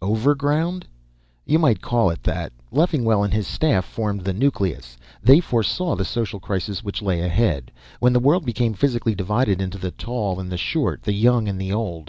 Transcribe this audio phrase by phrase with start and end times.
[0.00, 0.86] "Overground?"
[1.44, 2.52] "You might call it that.
[2.70, 4.96] Leffingwell and his staff formed the nucleus.
[5.20, 9.78] They foresaw the social crisis which lay ahead, when the world became physically divided into
[9.78, 12.08] the tall and the short, the young and the old.